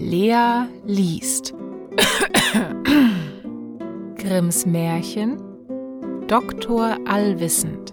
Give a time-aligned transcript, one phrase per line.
[0.00, 1.52] Lea liest.
[4.16, 5.36] Grimms Märchen.
[6.26, 7.92] Doktor Allwissend.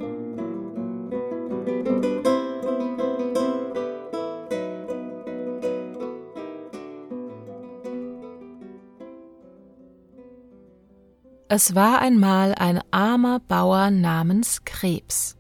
[11.50, 15.37] Es war einmal ein armer Bauer namens Krebs.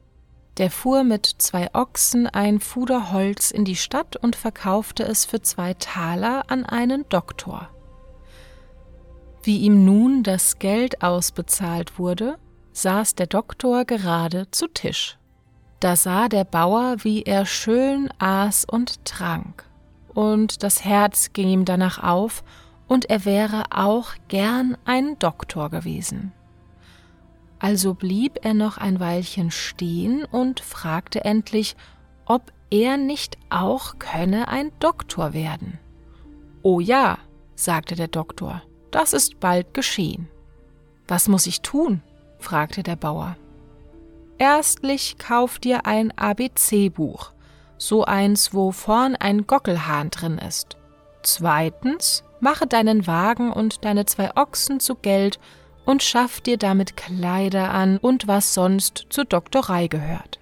[0.57, 5.41] Der fuhr mit zwei Ochsen ein Fuder Holz in die Stadt und verkaufte es für
[5.41, 7.69] zwei Taler an einen Doktor.
[9.43, 12.37] Wie ihm nun das Geld ausbezahlt wurde,
[12.73, 15.17] saß der Doktor gerade zu Tisch.
[15.79, 19.63] Da sah der Bauer, wie er schön aß und trank,
[20.13, 22.43] und das Herz ging ihm danach auf,
[22.87, 26.33] und er wäre auch gern ein Doktor gewesen.
[27.59, 31.75] Also blieb er noch ein Weilchen stehen und fragte endlich,
[32.25, 35.79] ob er nicht auch könne ein Doktor werden.
[36.61, 37.17] Oh ja,
[37.55, 40.27] sagte der Doktor, das ist bald geschehen.
[41.07, 42.01] Was muss ich tun?
[42.39, 43.35] fragte der Bauer.
[44.37, 47.31] Erstlich kauf dir ein ABC-Buch,
[47.77, 50.77] so eins, wo vorn ein Gockelhahn drin ist.
[51.23, 55.39] Zweitens, mache deinen Wagen und deine zwei Ochsen zu Geld
[55.87, 60.37] und schaff dir damit Kleider an und was sonst zur Doktorei gehört.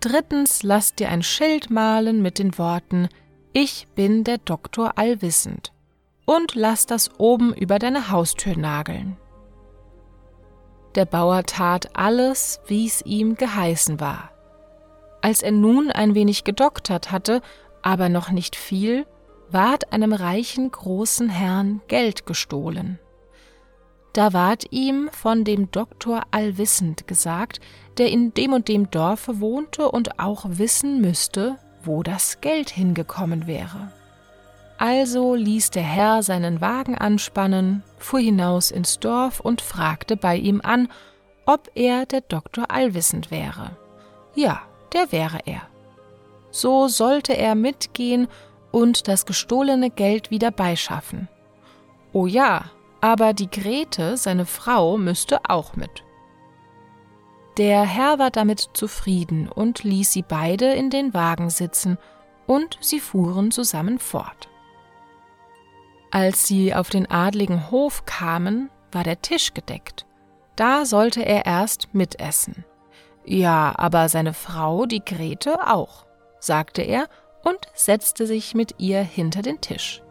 [0.00, 3.08] Drittens lass dir ein Schild malen mit den Worten
[3.52, 5.72] Ich bin der Doktor allwissend
[6.24, 9.18] und lass das oben über deine Haustür nageln.
[10.94, 14.30] Der Bauer tat alles, wie's ihm geheißen war.
[15.20, 17.42] Als er nun ein wenig gedoktert hatte,
[17.82, 19.06] aber noch nicht viel,
[19.50, 22.98] ward einem reichen großen Herrn Geld gestohlen.
[24.16, 27.60] Da ward ihm von dem Doktor Allwissend gesagt,
[27.98, 33.46] der in dem und dem Dorfe wohnte und auch wissen müsste, wo das Geld hingekommen
[33.46, 33.92] wäre.
[34.78, 40.62] Also ließ der Herr seinen Wagen anspannen, fuhr hinaus ins Dorf und fragte bei ihm
[40.64, 40.88] an,
[41.44, 43.72] ob er der Doktor Allwissend wäre.
[44.34, 44.62] Ja,
[44.94, 45.60] der wäre er.
[46.50, 48.28] So sollte er mitgehen
[48.70, 51.28] und das gestohlene Geld wieder beischaffen.
[52.14, 52.70] Oh ja,
[53.06, 56.02] aber die Grete, seine Frau, müsste auch mit.
[57.56, 61.98] Der Herr war damit zufrieden und ließ sie beide in den Wagen sitzen,
[62.48, 64.48] und sie fuhren zusammen fort.
[66.10, 70.04] Als sie auf den adligen Hof kamen, war der Tisch gedeckt.
[70.56, 72.64] Da sollte er erst mitessen.
[73.24, 76.06] Ja, aber seine Frau, die Grete, auch,
[76.40, 77.08] sagte er
[77.44, 80.02] und setzte sich mit ihr hinter den Tisch.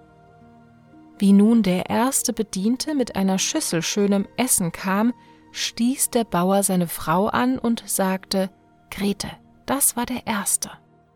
[1.18, 5.14] Wie nun der erste Bediente mit einer Schüssel schönem Essen kam,
[5.52, 8.50] stieß der Bauer seine Frau an und sagte,
[8.92, 9.30] Grete,
[9.66, 10.72] das war der Erste,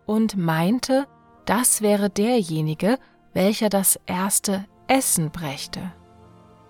[0.06, 1.06] und meinte,
[1.46, 2.98] das wäre derjenige,
[3.34, 5.92] welcher das erste Essen brächte.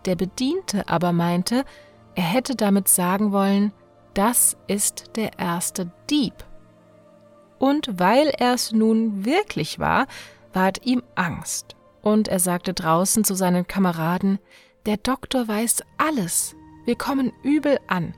[0.06, 1.66] Der Bediente aber meinte,
[2.16, 3.72] er hätte damit sagen wollen,
[4.16, 6.34] das ist der erste Dieb.
[7.60, 10.08] Und weil er's nun wirklich war,
[10.52, 14.40] ward ihm Angst und er sagte draußen zu seinen Kameraden,
[14.86, 16.56] der Doktor weiß alles,
[16.86, 18.14] wir kommen übel an.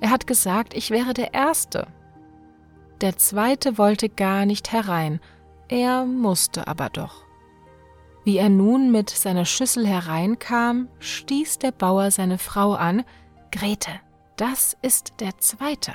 [0.00, 1.86] Er hat gesagt, ich wäre der Erste.
[3.00, 5.20] Der Zweite wollte gar nicht herein,
[5.68, 7.24] er musste aber doch.
[8.24, 13.04] Wie er nun mit seiner Schüssel hereinkam, stieß der Bauer seine Frau an,
[13.52, 13.90] Grete,
[14.36, 15.92] das ist der Zweite.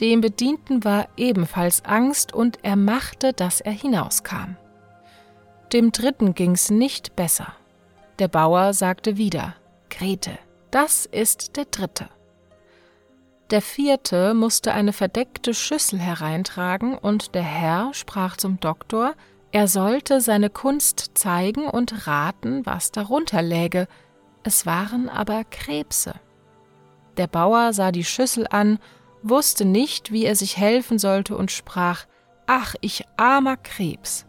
[0.00, 4.56] Dem Bedienten war ebenfalls Angst, und er machte, dass er hinauskam.
[5.74, 7.52] Dem dritten ging's nicht besser.
[8.20, 9.56] Der Bauer sagte wieder,
[9.90, 10.38] Grete,
[10.70, 12.08] das ist der dritte.
[13.50, 19.14] Der vierte musste eine verdeckte Schüssel hereintragen, und der Herr sprach zum Doktor,
[19.50, 23.88] er sollte seine Kunst zeigen und raten, was darunter läge.
[24.44, 26.14] Es waren aber Krebse.
[27.16, 28.78] Der Bauer sah die Schüssel an,
[29.24, 32.06] wusste nicht, wie er sich helfen sollte und sprach,
[32.46, 34.24] Ach, ich armer Krebs.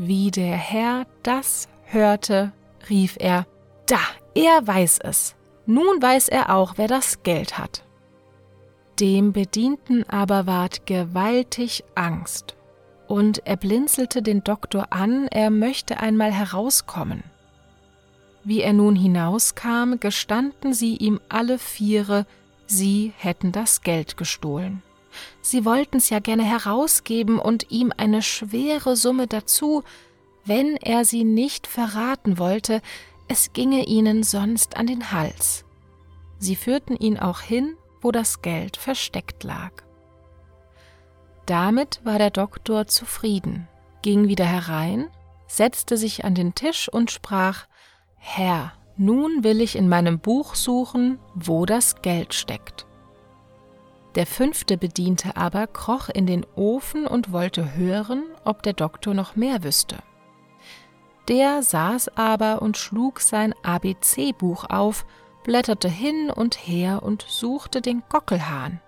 [0.00, 2.52] Wie der Herr das hörte,
[2.88, 3.48] rief er,
[3.88, 3.98] Da,
[4.32, 5.34] er weiß es.
[5.66, 7.82] Nun weiß er auch, wer das Geld hat.
[9.00, 12.54] Dem Bedienten aber ward gewaltig Angst,
[13.08, 17.24] und er blinzelte den Doktor an, er möchte einmal herauskommen.
[18.44, 22.24] Wie er nun hinauskam, gestanden sie ihm alle Viere,
[22.68, 24.80] sie hätten das Geld gestohlen.
[25.40, 29.82] Sie wollten's ja gerne herausgeben und ihm eine schwere Summe dazu,
[30.44, 32.80] wenn er sie nicht verraten wollte,
[33.28, 35.64] es ginge ihnen sonst an den Hals.
[36.38, 39.72] Sie führten ihn auch hin, wo das Geld versteckt lag.
[41.46, 43.68] Damit war der Doktor zufrieden,
[44.02, 45.10] ging wieder herein,
[45.46, 47.66] setzte sich an den Tisch und sprach
[48.16, 52.87] Herr, nun will ich in meinem Buch suchen, wo das Geld steckt.
[54.18, 59.36] Der fünfte Bediente aber kroch in den Ofen und wollte hören, ob der Doktor noch
[59.36, 59.98] mehr wüsste.
[61.28, 65.06] Der saß aber und schlug sein ABC-Buch auf,
[65.44, 68.80] blätterte hin und her und suchte den Gockelhahn.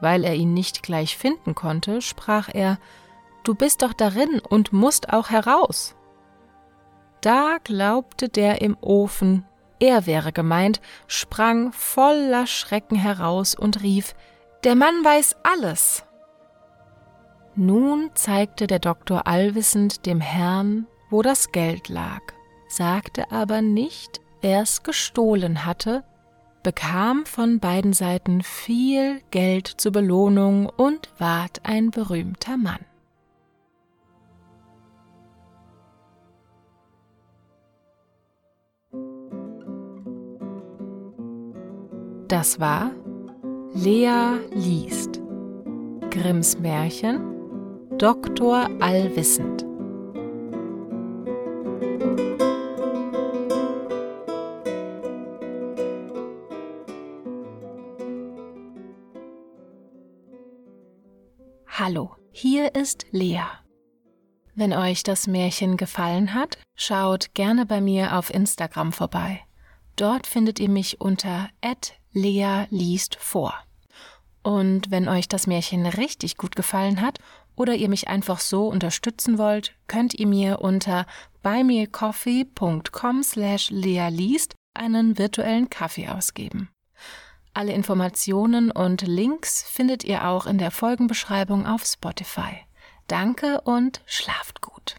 [0.00, 2.78] Weil er ihn nicht gleich finden konnte, sprach er
[3.42, 5.96] Du bist doch darin und musst auch heraus.
[7.20, 9.44] Da glaubte der im Ofen,
[9.80, 14.14] er wäre gemeint, sprang voller Schrecken heraus und rief
[14.66, 16.04] Der Mann weiß alles.
[17.54, 22.20] Nun zeigte der Doktor allwissend dem Herrn, wo das Geld lag,
[22.66, 26.02] sagte aber nicht, wer's gestohlen hatte,
[26.64, 32.84] bekam von beiden Seiten viel Geld zur Belohnung und ward ein berühmter Mann.
[42.26, 42.90] Das war
[43.78, 45.20] Lea liest
[46.10, 47.20] Grimms Märchen
[47.98, 49.66] Doktor Allwissend
[61.66, 63.42] Hallo, hier ist Lea.
[64.54, 69.40] Wenn euch das Märchen gefallen hat, schaut gerne bei mir auf Instagram vorbei.
[69.96, 71.50] Dort findet ihr mich unter
[72.16, 73.65] Lea liest vor.
[74.46, 77.18] Und wenn euch das Märchen richtig gut gefallen hat
[77.56, 81.04] oder ihr mich einfach so unterstützen wollt, könnt ihr mir unter
[81.42, 86.68] buymeacoffee.com slash lealiest einen virtuellen Kaffee ausgeben.
[87.54, 92.60] Alle Informationen und Links findet ihr auch in der Folgenbeschreibung auf Spotify.
[93.08, 94.94] Danke und schlaft gut.